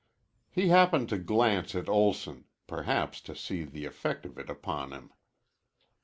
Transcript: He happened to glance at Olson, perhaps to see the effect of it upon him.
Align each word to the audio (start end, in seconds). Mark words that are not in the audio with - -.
He 0.49 0.69
happened 0.69 1.09
to 1.09 1.19
glance 1.19 1.75
at 1.75 1.87
Olson, 1.87 2.45
perhaps 2.65 3.21
to 3.21 3.35
see 3.35 3.65
the 3.65 3.85
effect 3.85 4.25
of 4.25 4.39
it 4.39 4.49
upon 4.49 4.93
him. 4.93 5.13